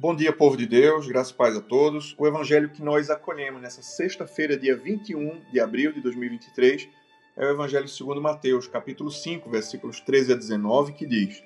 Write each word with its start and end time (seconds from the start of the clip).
Bom 0.00 0.14
dia, 0.14 0.32
povo 0.32 0.56
de 0.56 0.64
Deus, 0.64 1.08
graças 1.08 1.32
e 1.32 1.34
paz 1.34 1.56
a 1.56 1.60
todos. 1.60 2.14
O 2.16 2.24
evangelho 2.24 2.70
que 2.70 2.80
nós 2.80 3.10
acolhemos 3.10 3.60
nessa 3.60 3.82
sexta-feira, 3.82 4.56
dia 4.56 4.76
21 4.76 5.40
de 5.50 5.58
abril 5.58 5.92
de 5.92 6.00
2023, 6.00 6.88
é 7.36 7.44
o 7.44 7.50
evangelho 7.50 7.88
segundo 7.88 8.22
Mateus, 8.22 8.68
capítulo 8.68 9.10
5, 9.10 9.50
versículos 9.50 9.98
13 9.98 10.34
a 10.34 10.36
19, 10.36 10.92
que 10.92 11.04
diz: 11.04 11.42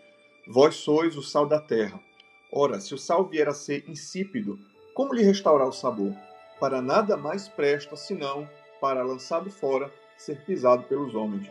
Vós 0.46 0.74
sois 0.74 1.16
o 1.16 1.22
sal 1.22 1.46
da 1.46 1.58
terra. 1.58 1.98
Ora, 2.52 2.78
se 2.78 2.92
o 2.92 2.98
sal 2.98 3.26
vier 3.26 3.48
a 3.48 3.54
ser 3.54 3.88
insípido, 3.88 4.58
como 4.92 5.14
lhe 5.14 5.22
restaurar 5.22 5.66
o 5.66 5.72
sabor? 5.72 6.14
Para 6.60 6.82
nada 6.82 7.16
mais 7.16 7.48
presta 7.48 7.96
senão 7.96 8.46
para 8.82 9.02
lançado 9.02 9.50
fora, 9.50 9.90
ser 10.18 10.44
pisado 10.44 10.82
pelos 10.82 11.14
homens. 11.14 11.50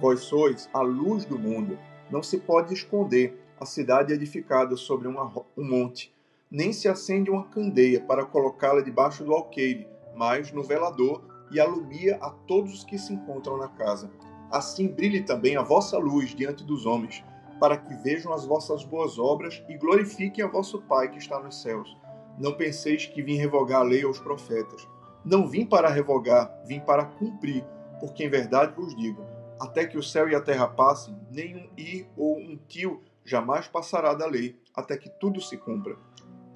Vós 0.00 0.22
sois 0.22 0.68
a 0.72 0.80
luz 0.80 1.24
do 1.24 1.38
mundo. 1.38 1.78
Não 2.10 2.24
se 2.24 2.38
pode 2.38 2.74
esconder 2.74 3.40
a 3.60 3.64
cidade 3.64 4.12
edificada 4.12 4.74
sobre 4.76 5.06
uma, 5.06 5.32
um 5.56 5.64
monte 5.64 6.12
nem 6.50 6.72
se 6.72 6.88
acende 6.88 7.30
uma 7.30 7.44
candeia 7.44 8.00
para 8.00 8.24
colocá-la 8.24 8.80
debaixo 8.80 9.22
do 9.22 9.32
alqueire, 9.32 9.86
mas 10.16 10.50
no 10.50 10.64
velador 10.64 11.22
e 11.52 11.60
alumia 11.60 12.16
a 12.20 12.30
todos 12.30 12.74
os 12.74 12.84
que 12.84 12.98
se 12.98 13.12
encontram 13.12 13.56
na 13.56 13.68
casa. 13.68 14.10
Assim 14.50 14.88
brilhe 14.88 15.22
também 15.22 15.56
a 15.56 15.62
vossa 15.62 15.96
luz 15.96 16.34
diante 16.34 16.64
dos 16.64 16.86
homens, 16.86 17.24
para 17.60 17.76
que 17.76 17.94
vejam 17.94 18.32
as 18.32 18.44
vossas 18.44 18.84
boas 18.84 19.18
obras 19.18 19.62
e 19.68 19.76
glorifiquem 19.76 20.44
a 20.44 20.48
vosso 20.48 20.82
Pai 20.82 21.10
que 21.10 21.18
está 21.18 21.38
nos 21.38 21.62
céus. 21.62 21.96
Não 22.36 22.54
penseis 22.54 23.06
que 23.06 23.22
vim 23.22 23.36
revogar 23.36 23.82
a 23.82 23.84
lei 23.84 24.02
aos 24.02 24.18
profetas. 24.18 24.88
Não 25.24 25.46
vim 25.46 25.66
para 25.66 25.88
revogar, 25.88 26.52
vim 26.64 26.80
para 26.80 27.04
cumprir, 27.04 27.64
porque 28.00 28.24
em 28.24 28.30
verdade 28.30 28.74
vos 28.74 28.96
digo, 28.96 29.22
até 29.60 29.86
que 29.86 29.98
o 29.98 30.02
céu 30.02 30.28
e 30.28 30.34
a 30.34 30.40
terra 30.40 30.66
passem, 30.66 31.14
nenhum 31.30 31.68
i 31.76 32.06
ou 32.16 32.38
um 32.38 32.58
tio 32.66 33.02
jamais 33.24 33.68
passará 33.68 34.14
da 34.14 34.26
lei, 34.26 34.58
até 34.74 34.96
que 34.96 35.10
tudo 35.10 35.40
se 35.40 35.58
cumpra. 35.58 35.96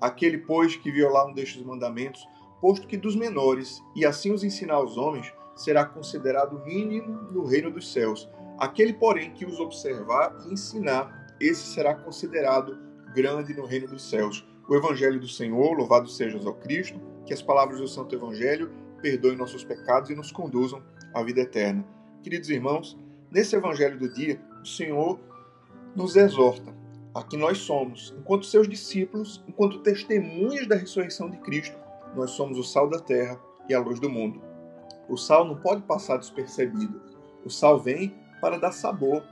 Aquele, 0.05 0.37
pois, 0.37 0.77
que 0.77 0.93
violar 0.93 1.27
um 1.27 1.33
destes 1.33 1.63
mandamentos, 1.63 2.29
posto 2.61 2.87
que 2.87 2.95
dos 2.95 3.17
menores, 3.17 3.83
e 3.97 4.05
assim 4.05 4.33
os 4.33 4.45
ensinar 4.45 4.75
aos 4.75 4.99
homens, 4.99 5.33
será 5.57 5.83
considerado 5.83 6.63
mínimo 6.63 7.23
no 7.33 7.47
reino 7.47 7.71
dos 7.71 7.91
céus. 7.91 8.29
Aquele, 8.59 8.93
porém, 8.93 9.33
que 9.33 9.47
os 9.47 9.59
observar 9.59 10.37
e 10.45 10.53
ensinar, 10.53 11.35
esse 11.41 11.73
será 11.73 11.95
considerado 11.95 12.79
grande 13.15 13.55
no 13.55 13.65
reino 13.65 13.89
dos 13.89 14.07
céus. 14.07 14.47
O 14.69 14.77
Evangelho 14.77 15.19
do 15.19 15.27
Senhor, 15.27 15.75
louvado 15.75 16.07
seja 16.07 16.37
o 16.37 16.55
Cristo, 16.57 17.01
que 17.25 17.33
as 17.33 17.41
palavras 17.41 17.81
do 17.81 17.89
Santo 17.89 18.15
Evangelho 18.15 18.71
perdoem 19.01 19.39
nossos 19.39 19.65
pecados 19.65 20.11
e 20.11 20.15
nos 20.15 20.31
conduzam 20.31 20.83
à 21.15 21.23
vida 21.23 21.41
eterna. 21.41 21.83
Queridos 22.23 22.51
irmãos, 22.51 22.95
nesse 23.31 23.57
Evangelho 23.57 23.99
do 23.99 24.13
dia, 24.13 24.39
o 24.61 24.67
Senhor 24.67 25.19
nos 25.97 26.15
exorta 26.15 26.84
a 27.15 27.23
que 27.23 27.37
nós 27.37 27.59
somos, 27.59 28.13
enquanto 28.19 28.45
seus 28.45 28.69
discípulos, 28.69 29.43
enquanto 29.47 29.79
testemunhas 29.81 30.67
da 30.67 30.75
ressurreição 30.75 31.31
de 31.31 31.37
Cristo, 31.39 31.79
nós 32.17 32.33
somos 32.33 32.59
o 32.59 32.65
sal 32.65 32.89
da 32.89 32.99
terra 32.99 33.39
e 33.69 33.75
a 33.75 33.81
luz 33.81 34.01
do 34.01 34.11
mundo. 34.11 34.43
O 35.09 35.17
sal 35.17 35.45
não 35.45 35.57
pode 35.57 35.83
passar 35.83 36.17
despercebido. 36.17 37.01
O 37.45 37.51
sal 37.51 37.79
vem 37.79 38.15
para 38.41 38.59
dar 38.59 38.73
sabor. 38.73 39.23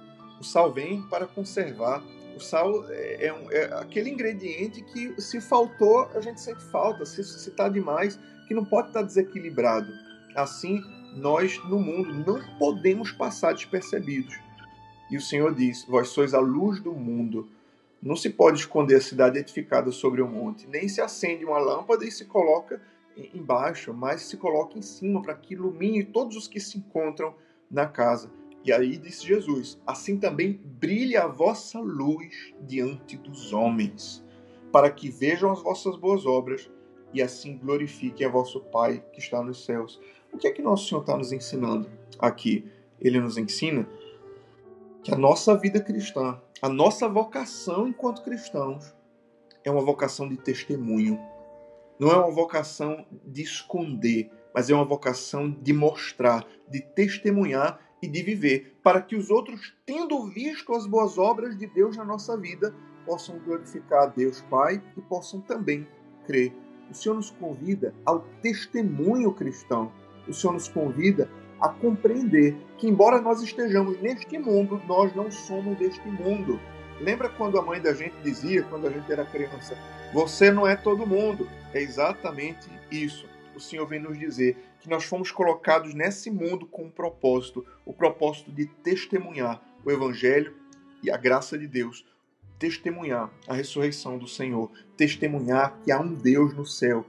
O 0.41 0.45
sal 0.45 0.73
vem 0.73 1.03
para 1.03 1.27
conservar. 1.27 2.03
O 2.37 2.41
sal 2.41 2.85
é, 2.91 3.27
é, 3.27 3.57
é 3.57 3.75
aquele 3.75 4.11
ingrediente 4.11 4.83
que, 4.83 5.21
se 5.21 5.41
faltou, 5.41 6.09
a 6.15 6.21
gente 6.21 6.41
sente 6.41 6.63
falta. 6.65 7.05
Se 7.05 7.21
está 7.21 7.69
demais, 7.69 8.19
que 8.47 8.55
não 8.55 8.65
pode 8.65 8.89
estar 8.89 9.03
desequilibrado. 9.03 9.91
Assim, 10.37 10.81
nós 11.15 11.59
no 11.65 11.79
mundo 11.79 12.13
não 12.13 12.59
podemos 12.59 13.13
passar 13.13 13.53
despercebidos. 13.53 14.35
E 15.11 15.17
o 15.17 15.21
Senhor 15.21 15.55
diz: 15.55 15.85
Vós 15.87 16.09
sois 16.09 16.35
a 16.35 16.41
luz 16.41 16.81
do 16.81 16.93
mundo. 16.93 17.49
Não 18.03 18.17
se 18.17 18.31
pode 18.31 18.59
esconder 18.59 18.97
a 18.97 19.01
cidade 19.01 19.39
edificada 19.39 19.93
sobre 19.93 20.21
o 20.21 20.27
um 20.27 20.31
monte, 20.31 20.67
nem 20.67 20.89
se 20.89 21.01
acende 21.01 21.45
uma 21.45 21.59
lâmpada 21.59 22.05
e 22.05 22.11
se 22.11 22.25
coloca 22.25 22.81
embaixo, 23.33 23.95
mas 23.95 24.23
se 24.23 24.37
coloca 24.37 24.79
em 24.79 24.83
cima 24.83 25.23
para 25.23 25.35
que 25.35 25.55
ilumine 25.55 26.03
todos 26.03 26.37
os 26.37 26.49
que 26.49 26.59
se 26.59 26.79
encontram 26.79 27.35
na 27.71 27.87
casa. 27.87 28.31
E 28.65 28.73
aí 28.73 28.97
disse 28.97 29.27
Jesus: 29.27 29.79
Assim 29.87 30.19
também 30.19 30.61
brilhe 30.65 31.17
a 31.17 31.27
vossa 31.27 31.79
luz 31.79 32.53
diante 32.61 33.17
dos 33.17 33.53
homens, 33.53 34.25
para 34.73 34.91
que 34.91 35.09
vejam 35.09 35.53
as 35.53 35.63
vossas 35.63 35.97
boas 35.97 36.27
obras 36.27 36.71
e 37.13 37.21
assim 37.21 37.59
glorifiquem 37.59 38.27
a 38.27 38.31
vosso 38.31 38.61
Pai 38.61 39.05
que 39.13 39.21
está 39.21 39.43
nos 39.43 39.65
céus. 39.65 40.01
O 40.33 40.39
que 40.39 40.47
é 40.47 40.51
que 40.51 40.63
nosso 40.63 40.89
Senhor 40.89 41.03
está 41.03 41.17
nos 41.17 41.33
ensinando 41.33 41.89
aqui? 42.19 42.65
Ele 43.01 43.21
nos 43.21 43.37
ensina 43.37 43.87
que 45.03 45.13
a 45.13 45.19
nossa 45.19 45.57
vida 45.57 45.81
cristã, 45.81 46.41
a 46.63 46.69
nossa 46.69 47.09
vocação 47.09 47.89
enquanto 47.89 48.23
cristãos, 48.23 48.95
é 49.65 49.71
uma 49.71 49.85
vocação 49.85 50.29
de 50.29 50.37
testemunho. 50.37 51.19
Não 51.99 52.09
é 52.09 52.17
uma 52.17 52.31
vocação 52.31 53.05
de 53.27 53.43
esconder, 53.43 54.31
mas 54.55 54.71
é 54.71 54.75
uma 54.75 54.85
vocação 54.85 55.51
de 55.51 55.73
mostrar, 55.73 56.47
de 56.71 56.81
testemunhar 56.81 57.81
e 58.01 58.07
de 58.07 58.23
viver, 58.23 58.79
para 58.81 59.03
que 59.03 59.17
os 59.17 59.29
outros, 59.29 59.75
tendo 59.85 60.25
visto 60.29 60.73
as 60.73 60.87
boas 60.87 61.19
obras 61.19 61.59
de 61.59 61.67
Deus 61.67 61.97
na 61.97 62.05
nossa 62.05 62.37
vida, 62.37 62.73
possam 63.05 63.41
glorificar 63.41 64.05
a 64.05 64.07
Deus 64.07 64.41
Pai 64.43 64.81
e 64.97 65.01
possam 65.03 65.41
também 65.41 65.87
crer. 66.25 66.55
O 66.89 66.95
Senhor 66.95 67.17
nos 67.17 67.31
convida 67.31 67.93
ao 68.05 68.21
testemunho 68.41 69.35
cristão. 69.35 69.91
O 70.29 70.33
Senhor 70.33 70.53
nos 70.53 70.69
convida 70.69 71.29
a 71.63 71.69
compreender 71.69 72.57
que, 72.77 72.89
embora 72.89 73.21
nós 73.21 73.41
estejamos 73.41 73.97
neste 74.03 74.37
mundo, 74.37 74.83
nós 74.89 75.15
não 75.15 75.31
somos 75.31 75.79
deste 75.79 76.07
mundo. 76.09 76.59
Lembra 77.01 77.29
quando 77.29 77.57
a 77.57 77.63
mãe 77.63 77.81
da 77.81 77.95
gente 77.95 78.17
dizia, 78.21 78.65
quando 78.65 78.89
a 78.89 78.91
gente 78.91 79.11
era 79.11 79.25
criança, 79.25 79.79
você 80.13 80.51
não 80.51 80.67
é 80.67 80.75
todo 80.75 81.07
mundo? 81.07 81.49
É 81.73 81.81
exatamente 81.81 82.69
isso. 82.91 83.29
O 83.55 83.61
Senhor 83.61 83.87
vem 83.87 84.01
nos 84.01 84.19
dizer 84.19 84.57
que 84.81 84.91
nós 84.91 85.05
fomos 85.05 85.31
colocados 85.31 85.95
nesse 85.95 86.33
mundo 86.33 86.67
com 86.67 86.83
um 86.83 86.91
propósito 86.91 87.65
o 87.87 87.93
propósito 87.93 88.51
de 88.51 88.67
testemunhar 88.67 89.63
o 89.85 89.91
Evangelho 89.91 90.55
e 91.01 91.13
a 91.13 91.17
graça 91.17 91.57
de 91.57 91.69
Deus, 91.69 92.05
testemunhar 92.59 93.31
a 93.47 93.55
ressurreição 93.55 94.19
do 94.19 94.27
Senhor, 94.27 94.69
testemunhar 94.97 95.79
que 95.85 95.93
há 95.93 96.01
um 96.01 96.13
Deus 96.13 96.55
no 96.55 96.67
céu 96.67 97.07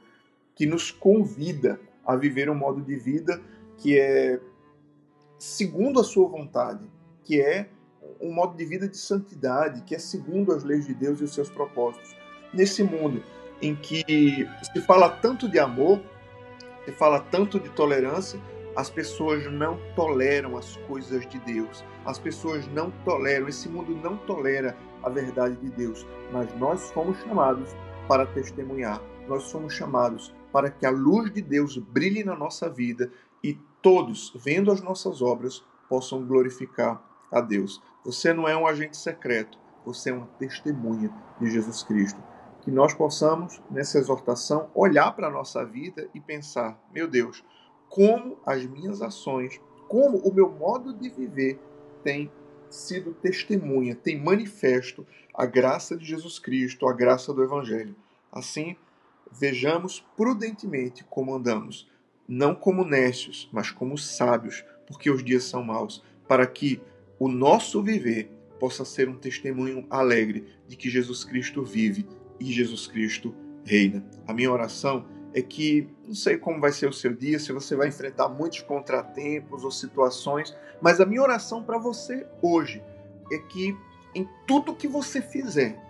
que 0.56 0.68
nos 0.68 0.92
convida 0.92 1.80
a 2.06 2.16
viver 2.16 2.52
um 2.52 2.56
modo 2.56 2.82
de 2.82 2.96
vida 2.96 3.42
que 3.78 4.00
é 4.00 4.40
segundo 5.38 6.00
a 6.00 6.04
sua 6.04 6.28
vontade, 6.28 6.90
que 7.24 7.42
é 7.42 7.70
um 8.22 8.34
modo 8.34 8.56
de 8.56 8.66
vida 8.66 8.88
de 8.88 8.98
santidade, 8.98 9.82
que 9.82 9.96
é 9.96 10.00
segundo 10.00 10.54
as 10.54 10.64
leis 10.64 10.86
de 10.86 10.94
Deus 10.94 11.20
e 11.20 11.24
os 11.24 11.34
seus 11.34 11.50
propósitos. 11.50 12.16
Nesse 12.54 12.84
mundo 12.84 13.24
em 13.62 13.76
que 13.76 14.04
se 14.74 14.82
fala 14.82 15.10
tanto 15.10 15.50
de 15.50 15.60
amor, 15.60 16.02
se 16.86 16.92
fala 16.92 17.20
tanto 17.20 17.60
de 17.60 17.70
tolerância, 17.70 18.40
as 18.76 18.90
pessoas 18.90 19.50
não 19.52 19.78
toleram 19.96 20.58
as 20.58 20.78
coisas 20.88 21.28
de 21.28 21.40
Deus. 21.40 21.84
As 22.06 22.18
pessoas 22.18 22.68
não 22.68 22.92
toleram, 23.06 23.48
esse 23.48 23.70
mundo 23.70 23.96
não 23.96 24.18
tolera 24.18 24.76
a 25.04 25.10
verdade 25.10 25.56
de 25.58 25.70
Deus. 25.70 26.06
Mas 26.32 26.54
nós 26.58 26.92
fomos 26.92 27.18
chamados 27.20 27.70
para 28.08 28.26
testemunhar. 28.26 29.02
Nós 29.28 29.44
somos 29.44 29.74
chamados 29.74 30.34
para 30.52 30.70
que 30.70 30.86
a 30.86 30.90
luz 30.90 31.32
de 31.32 31.42
Deus 31.42 31.78
brilhe 31.78 32.24
na 32.24 32.36
nossa 32.36 32.70
vida 32.70 33.12
e 33.44 33.60
todos, 33.82 34.32
vendo 34.36 34.72
as 34.72 34.82
nossas 34.82 35.22
obras, 35.22 35.64
possam 35.90 36.26
glorificar 36.26 37.04
a 37.30 37.42
Deus. 37.42 37.82
Você 38.06 38.34
não 38.34 38.48
é 38.48 38.56
um 38.56 38.66
agente 38.66 38.96
secreto, 38.96 39.58
você 39.86 40.12
é 40.12 40.14
uma 40.14 40.28
testemunha 40.40 41.12
de 41.40 41.50
Jesus 41.50 41.84
Cristo. 41.84 42.22
Que 42.62 42.72
nós 42.72 42.94
possamos, 42.94 43.62
nessa 43.70 43.98
exortação, 43.98 44.70
olhar 44.74 45.12
para 45.12 45.28
a 45.28 45.32
nossa 45.32 45.66
vida 45.66 46.10
e 46.14 46.22
pensar: 46.22 46.82
meu 46.94 47.08
Deus, 47.08 47.44
como 47.90 48.38
as 48.46 48.66
minhas 48.66 49.02
ações, 49.02 49.60
como 49.90 50.18
o 50.20 50.34
meu 50.34 50.50
modo 50.50 50.94
de 50.94 51.10
viver 51.10 51.60
tem 52.04 52.32
sido 52.70 53.14
testemunha, 53.14 53.96
tem 53.96 54.20
manifesto 54.20 55.06
a 55.34 55.46
graça 55.46 55.96
de 55.98 56.06
Jesus 56.06 56.40
Cristo, 56.40 56.88
a 56.88 56.94
graça 56.94 57.34
do 57.34 57.44
Evangelho. 57.44 57.96
Assim, 58.32 58.76
vejamos 59.32 60.06
prudentemente 60.16 61.04
como 61.04 61.36
andamos 61.36 61.88
não 62.28 62.56
como 62.56 62.86
necios, 62.86 63.50
mas 63.52 63.72
como 63.72 63.98
sábios, 63.98 64.64
porque 64.86 65.10
os 65.10 65.24
dias 65.24 65.44
são 65.44 65.64
maus, 65.64 66.04
para 66.28 66.46
que 66.48 66.82
o 67.20 67.28
nosso 67.28 67.82
viver 67.82 68.30
possa 68.60 68.86
ser 68.86 69.10
um 69.10 69.16
testemunho 69.16 69.86
alegre 69.90 70.48
de 70.68 70.76
que 70.76 70.90
Jesus 70.90 71.24
Cristo 71.24 71.64
vive 71.64 72.08
e 72.40 72.46
Jesus 72.46 72.88
Cristo 72.88 73.36
reina. 73.66 74.06
A 74.28 74.34
minha 74.34 74.52
oração 74.52 75.06
é 75.34 75.42
que, 75.42 75.90
não 76.08 76.16
sei 76.16 76.38
como 76.38 76.60
vai 76.60 76.72
ser 76.72 76.88
o 76.88 76.94
seu 76.94 77.14
dia, 77.14 77.40
se 77.40 77.52
você 77.52 77.76
vai 77.76 77.88
enfrentar 77.88 78.30
muitos 78.30 78.62
contratempos 78.62 79.64
ou 79.64 79.72
situações, 79.72 80.56
mas 80.82 81.02
a 81.02 81.06
minha 81.06 81.22
oração 81.22 81.64
para 81.64 81.78
você 81.78 82.26
hoje 82.42 82.84
é 83.32 83.38
que 83.38 83.76
em 84.14 84.28
tudo 84.46 84.76
que 84.76 84.88
você 84.88 85.22
fizer, 85.22 85.82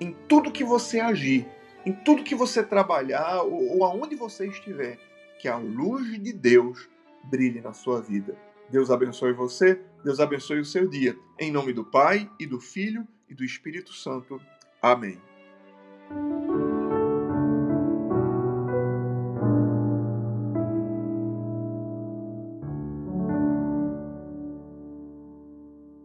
em 0.00 0.12
tudo 0.28 0.52
que 0.52 0.64
você 0.64 1.00
agir, 1.00 1.46
em 1.84 1.92
tudo 1.92 2.22
que 2.22 2.34
você 2.34 2.62
trabalhar 2.62 3.42
ou, 3.42 3.78
ou 3.78 3.84
aonde 3.84 4.14
você 4.14 4.46
estiver, 4.46 4.98
que 5.38 5.48
a 5.48 5.56
luz 5.56 6.22
de 6.22 6.32
Deus 6.32 6.88
brilhe 7.24 7.60
na 7.60 7.72
sua 7.72 8.00
vida. 8.00 8.36
Deus 8.70 8.90
abençoe 8.90 9.32
você, 9.32 9.80
Deus 10.04 10.20
abençoe 10.20 10.60
o 10.60 10.64
seu 10.64 10.88
dia. 10.88 11.16
Em 11.38 11.52
nome 11.52 11.72
do 11.72 11.84
Pai, 11.84 12.30
e 12.40 12.46
do 12.46 12.60
Filho, 12.60 13.06
e 13.28 13.34
do 13.34 13.44
Espírito 13.44 13.92
Santo. 13.92 14.40
Amém. 14.80 15.20